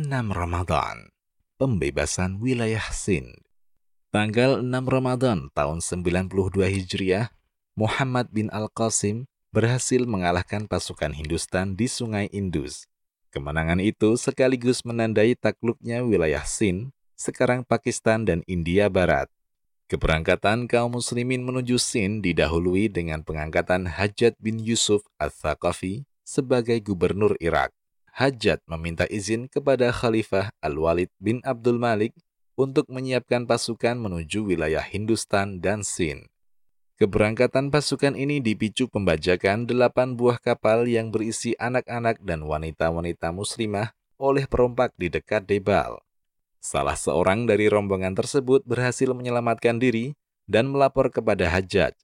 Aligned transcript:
6 0.00 0.32
Ramadan, 0.32 1.12
pembebasan 1.60 2.40
wilayah 2.40 2.88
Sind. 2.88 3.36
Tanggal 4.08 4.64
6 4.64 4.72
Ramadan 4.88 5.52
tahun 5.52 5.84
92 5.84 6.56
Hijriah, 6.56 7.28
Muhammad 7.76 8.32
bin 8.32 8.48
Al-Qasim 8.48 9.28
berhasil 9.52 10.00
mengalahkan 10.08 10.64
pasukan 10.64 11.12
Hindustan 11.12 11.76
di 11.76 11.84
Sungai 11.84 12.32
Indus. 12.32 12.88
Kemenangan 13.28 13.76
itu 13.84 14.16
sekaligus 14.16 14.88
menandai 14.88 15.36
takluknya 15.36 16.00
wilayah 16.00 16.48
Sind, 16.48 16.96
sekarang 17.12 17.60
Pakistan 17.68 18.24
dan 18.24 18.40
India 18.48 18.88
Barat. 18.88 19.28
Keberangkatan 19.92 20.64
kaum 20.64 20.96
muslimin 20.96 21.44
menuju 21.44 21.76
Sind 21.76 22.24
didahului 22.24 22.88
dengan 22.88 23.20
pengangkatan 23.20 23.84
Hajat 23.84 24.32
bin 24.40 24.64
Yusuf 24.64 25.04
al-Thaqafi 25.20 26.08
sebagai 26.24 26.80
gubernur 26.80 27.36
Irak. 27.36 27.76
Hajat 28.14 28.60
meminta 28.66 29.06
izin 29.06 29.46
kepada 29.46 29.94
Khalifah 29.94 30.50
Al-Walid 30.58 31.08
bin 31.22 31.38
Abdul 31.46 31.78
Malik 31.78 32.12
untuk 32.58 32.90
menyiapkan 32.90 33.48
pasukan 33.48 33.96
menuju 33.96 34.44
wilayah 34.44 34.82
Hindustan 34.82 35.62
dan 35.62 35.80
Sin. 35.86 36.28
Keberangkatan 37.00 37.72
pasukan 37.72 38.12
ini 38.12 38.44
dipicu 38.44 38.84
pembajakan 38.84 39.64
delapan 39.64 40.20
buah 40.20 40.36
kapal 40.36 40.84
yang 40.84 41.08
berisi 41.08 41.56
anak-anak 41.56 42.20
dan 42.20 42.44
wanita-wanita 42.44 43.32
muslimah 43.32 43.96
oleh 44.20 44.44
perompak 44.44 44.92
di 45.00 45.08
dekat 45.08 45.48
Debal. 45.48 45.96
Salah 46.60 47.00
seorang 47.00 47.48
dari 47.48 47.72
rombongan 47.72 48.12
tersebut 48.12 48.68
berhasil 48.68 49.08
menyelamatkan 49.16 49.80
diri 49.80 50.12
dan 50.44 50.68
melapor 50.68 51.08
kepada 51.08 51.48
Hajat. 51.48 51.96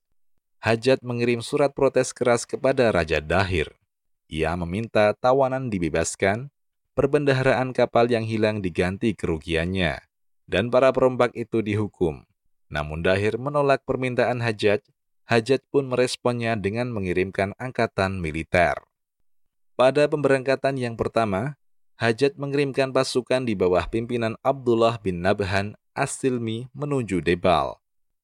Hajat 0.65 1.05
mengirim 1.05 1.45
surat 1.45 1.69
protes 1.77 2.09
keras 2.09 2.49
kepada 2.49 2.89
Raja 2.89 3.21
Dahir. 3.21 3.69
Ia 4.27 4.59
meminta 4.59 5.15
tawanan 5.15 5.71
dibebaskan, 5.71 6.51
perbendaharaan 6.99 7.71
kapal 7.71 8.11
yang 8.11 8.27
hilang 8.27 8.59
diganti 8.59 9.15
kerugiannya, 9.15 10.03
dan 10.51 10.67
para 10.67 10.91
perompak 10.91 11.31
itu 11.35 11.63
dihukum. 11.63 12.27
Namun 12.67 12.99
Dahir 13.03 13.39
menolak 13.39 13.87
permintaan 13.87 14.43
Hajat, 14.43 14.83
Hajat 15.27 15.63
pun 15.71 15.87
meresponnya 15.91 16.55
dengan 16.59 16.91
mengirimkan 16.91 17.55
angkatan 17.59 18.19
militer. 18.19 18.75
Pada 19.79 20.07
pemberangkatan 20.07 20.75
yang 20.79 20.99
pertama, 20.99 21.59
Hajat 21.97 22.37
mengirimkan 22.37 22.93
pasukan 22.93 23.47
di 23.47 23.57
bawah 23.57 23.87
pimpinan 23.89 24.37
Abdullah 24.45 25.01
bin 25.01 25.23
Nabhan 25.25 25.73
As-Silmi 25.97 26.69
menuju 26.77 27.25
Debal. 27.25 27.79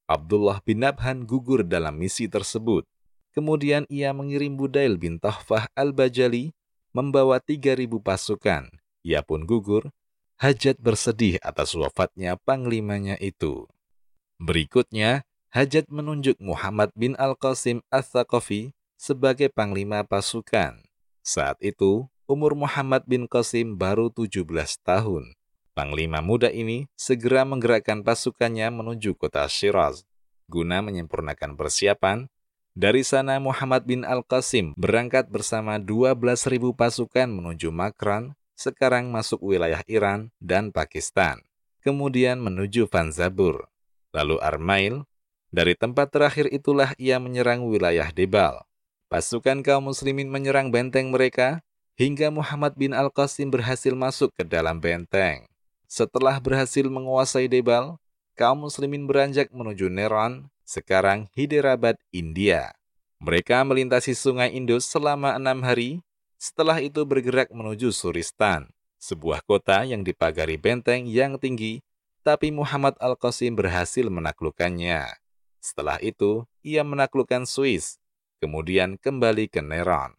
Abdullah 0.06 0.62
bin 0.62 0.84
Nabhan 0.84 1.26
gugur 1.26 1.66
dalam 1.66 1.98
misi 1.98 2.30
tersebut. 2.30 2.86
Kemudian 3.34 3.82
ia 3.90 4.14
mengirim 4.14 4.54
Budail 4.54 4.94
bin 4.94 5.18
Tahfah 5.18 5.66
al-Bajali 5.74 6.54
membawa 6.94 7.42
3.000 7.42 7.90
pasukan. 7.98 8.70
Ia 9.02 9.20
pun 9.26 9.42
gugur. 9.42 9.90
Hajat 10.38 10.78
bersedih 10.78 11.42
atas 11.42 11.74
wafatnya 11.74 12.38
panglimanya 12.38 13.18
itu. 13.18 13.66
Berikutnya, 14.38 15.26
Hajat 15.50 15.86
menunjuk 15.86 16.38
Muhammad 16.42 16.90
bin 16.98 17.14
Al-Qasim 17.14 17.82
Al-Thaqafi 17.90 18.74
sebagai 18.98 19.50
panglima 19.50 20.02
pasukan. 20.02 20.82
Saat 21.22 21.62
itu, 21.62 22.10
umur 22.26 22.58
Muhammad 22.58 23.06
bin 23.06 23.30
Qasim 23.30 23.78
baru 23.78 24.10
17 24.10 24.46
tahun. 24.82 25.34
Panglima 25.74 26.22
muda 26.22 26.50
ini 26.50 26.86
segera 26.94 27.42
menggerakkan 27.42 28.02
pasukannya 28.06 28.70
menuju 28.70 29.18
kota 29.18 29.46
Shiraz. 29.50 30.06
Guna 30.46 30.82
menyempurnakan 30.82 31.58
persiapan, 31.58 32.30
dari 32.74 33.06
sana 33.06 33.38
Muhammad 33.38 33.86
bin 33.86 34.02
Al-Qasim 34.02 34.74
berangkat 34.74 35.30
bersama 35.30 35.78
12.000 35.78 36.74
pasukan 36.74 37.30
menuju 37.30 37.70
Makran, 37.70 38.34
sekarang 38.58 39.14
masuk 39.14 39.38
wilayah 39.42 39.80
Iran 39.86 40.34
dan 40.42 40.74
Pakistan. 40.74 41.38
Kemudian 41.86 42.42
menuju 42.42 42.90
Fanzabur, 42.90 43.70
lalu 44.10 44.42
Armail. 44.42 45.06
Dari 45.54 45.78
tempat 45.78 46.10
terakhir 46.10 46.50
itulah 46.50 46.98
ia 46.98 47.22
menyerang 47.22 47.62
wilayah 47.62 48.10
Debal. 48.10 48.66
Pasukan 49.06 49.62
kaum 49.62 49.94
muslimin 49.94 50.26
menyerang 50.26 50.74
benteng 50.74 51.14
mereka, 51.14 51.62
hingga 51.94 52.34
Muhammad 52.34 52.74
bin 52.74 52.90
Al-Qasim 52.90 53.54
berhasil 53.54 53.94
masuk 53.94 54.34
ke 54.34 54.42
dalam 54.42 54.82
benteng. 54.82 55.46
Setelah 55.86 56.42
berhasil 56.42 56.82
menguasai 56.90 57.46
Debal, 57.46 57.94
kaum 58.34 58.66
muslimin 58.66 59.06
beranjak 59.06 59.54
menuju 59.54 59.86
Neron, 59.86 60.50
sekarang 60.64 61.30
Hyderabad, 61.36 62.00
India. 62.10 62.72
Mereka 63.22 63.64
melintasi 63.64 64.12
sungai 64.12 64.52
Indus 64.52 64.84
selama 64.88 65.36
enam 65.36 65.64
hari, 65.64 66.04
setelah 66.36 66.82
itu 66.82 67.06
bergerak 67.08 67.48
menuju 67.48 67.88
Suristan, 67.94 68.68
sebuah 69.00 69.40
kota 69.44 69.84
yang 69.84 70.04
dipagari 70.04 70.60
benteng 70.60 71.08
yang 71.08 71.40
tinggi, 71.40 71.80
tapi 72.24 72.52
Muhammad 72.52 72.96
Al-Qasim 73.00 73.56
berhasil 73.56 74.08
menaklukkannya. 74.08 75.08
Setelah 75.60 75.96
itu, 76.04 76.44
ia 76.60 76.84
menaklukkan 76.84 77.48
Swiss, 77.48 77.96
kemudian 78.40 79.00
kembali 79.00 79.48
ke 79.48 79.64
Neron. 79.64 80.16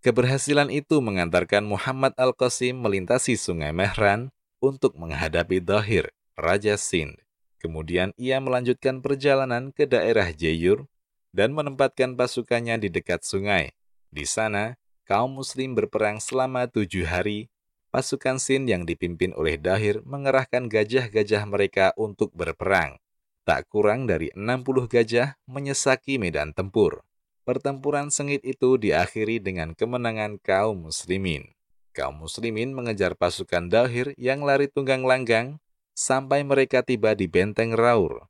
Keberhasilan 0.00 0.72
itu 0.72 1.04
mengantarkan 1.04 1.60
Muhammad 1.60 2.16
Al-Qasim 2.16 2.80
melintasi 2.80 3.36
sungai 3.36 3.76
Mehran 3.76 4.32
untuk 4.64 4.96
menghadapi 4.96 5.60
Dahir, 5.60 6.08
Raja 6.40 6.80
Sind. 6.80 7.20
Kemudian 7.60 8.16
ia 8.16 8.40
melanjutkan 8.40 9.04
perjalanan 9.04 9.68
ke 9.68 9.84
daerah 9.84 10.32
Jeyur 10.32 10.88
dan 11.36 11.52
menempatkan 11.52 12.16
pasukannya 12.16 12.80
di 12.80 12.88
dekat 12.88 13.20
sungai. 13.20 13.76
Di 14.08 14.24
sana, 14.24 14.80
kaum 15.04 15.36
muslim 15.36 15.76
berperang 15.76 16.18
selama 16.18 16.66
tujuh 16.66 17.04
hari. 17.04 17.52
Pasukan 17.90 18.38
Sin 18.40 18.70
yang 18.70 18.86
dipimpin 18.86 19.34
oleh 19.34 19.58
Dahir 19.58 20.00
mengerahkan 20.06 20.70
gajah-gajah 20.70 21.42
mereka 21.44 21.90
untuk 21.98 22.30
berperang. 22.32 22.96
Tak 23.42 23.66
kurang 23.66 24.06
dari 24.06 24.30
60 24.32 24.86
gajah 24.86 25.34
menyesaki 25.50 26.16
medan 26.16 26.54
tempur. 26.54 27.02
Pertempuran 27.42 28.14
sengit 28.14 28.46
itu 28.46 28.78
diakhiri 28.78 29.42
dengan 29.42 29.74
kemenangan 29.74 30.38
kaum 30.38 30.86
muslimin. 30.86 31.50
Kaum 31.90 32.22
muslimin 32.22 32.70
mengejar 32.70 33.18
pasukan 33.18 33.66
Dahir 33.66 34.14
yang 34.14 34.46
lari 34.46 34.70
tunggang 34.70 35.02
langgang 35.02 35.58
sampai 36.00 36.40
mereka 36.40 36.80
tiba 36.80 37.12
di 37.12 37.28
benteng 37.28 37.76
Raur. 37.76 38.24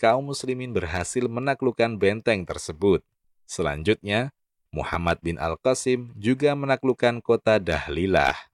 Kaum 0.00 0.32
muslimin 0.32 0.72
berhasil 0.72 1.28
menaklukkan 1.28 2.00
benteng 2.00 2.48
tersebut. 2.48 3.04
Selanjutnya, 3.44 4.32
Muhammad 4.72 5.20
bin 5.20 5.36
Al-Qasim 5.36 6.16
juga 6.16 6.56
menaklukkan 6.56 7.20
kota 7.20 7.60
Dahlilah. 7.60 8.48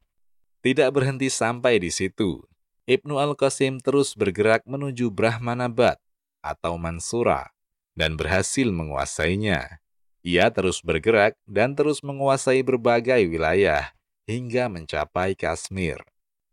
Tidak 0.67 0.91
berhenti 0.91 1.31
sampai 1.31 1.79
di 1.79 1.95
situ. 1.95 2.43
Ibnu 2.91 3.23
Al-Qasim 3.23 3.79
terus 3.79 4.19
bergerak 4.19 4.67
menuju 4.67 5.15
Brahmanabad 5.15 6.03
atau 6.43 6.75
Mansura 6.75 7.55
dan 7.95 8.19
berhasil 8.19 8.67
menguasainya. 8.67 9.79
Ia 10.27 10.51
terus 10.51 10.83
bergerak 10.83 11.39
dan 11.47 11.79
terus 11.79 12.03
menguasai 12.03 12.67
berbagai 12.67 13.31
wilayah 13.31 13.95
hingga 14.27 14.67
mencapai 14.67 15.39
Kashmir 15.39 16.03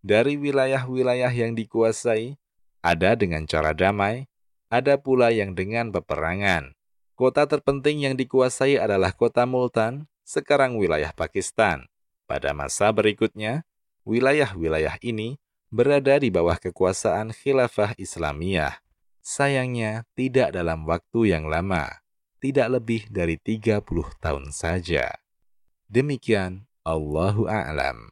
dari 0.04 0.36
wilayah-wilayah 0.36 1.32
yang 1.32 1.56
dikuasai, 1.56 2.36
ada 2.84 3.16
dengan 3.16 3.48
cara 3.48 3.72
damai, 3.72 4.28
ada 4.68 5.00
pula 5.00 5.32
yang 5.32 5.56
dengan 5.56 5.96
peperangan. 5.96 6.76
Kota 7.16 7.48
terpenting 7.48 8.04
yang 8.04 8.20
dikuasai 8.20 8.76
adalah 8.76 9.16
kota 9.16 9.48
Multan, 9.48 10.12
sekarang 10.28 10.76
wilayah 10.76 11.16
Pakistan. 11.16 11.88
Pada 12.28 12.52
masa 12.52 12.92
berikutnya, 12.92 13.64
wilayah-wilayah 14.04 15.00
ini 15.00 15.40
berada 15.72 16.20
di 16.20 16.28
bawah 16.28 16.60
kekuasaan 16.60 17.32
khilafah 17.32 17.96
Islamiyah. 17.96 18.84
Sayangnya, 19.24 20.04
tidak 20.20 20.52
dalam 20.52 20.84
waktu 20.84 21.32
yang 21.32 21.48
lama, 21.48 22.04
tidak 22.44 22.68
lebih 22.76 23.08
dari 23.08 23.40
30 23.40 23.80
tahun 24.20 24.52
saja. 24.52 25.16
Demikian, 25.88 26.68
Allahu 26.84 27.48
A'lam. 27.48 28.12